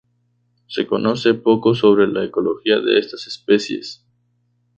[0.65, 4.03] Se conoce poco sobre la ecología de estas especies.